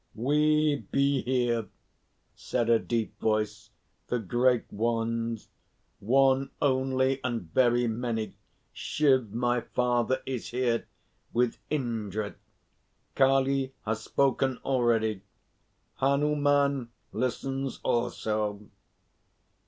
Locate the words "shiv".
8.73-9.31